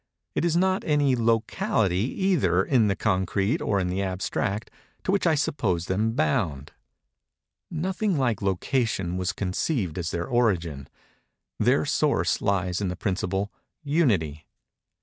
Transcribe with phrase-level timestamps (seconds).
[0.33, 4.71] It is not any locality, either in the concrete or in the abstract,
[5.03, 6.71] to which I suppose them bound.
[7.69, 10.89] Nothing like location was conceived as their origin.
[11.59, 13.51] Their source lies in the principle,
[13.83, 14.47] Unity.